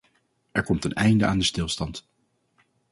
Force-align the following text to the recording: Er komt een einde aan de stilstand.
Er 0.53 0.63
komt 0.63 0.85
een 0.85 0.93
einde 0.93 1.25
aan 1.25 1.37
de 1.37 1.43
stilstand. 1.43 2.05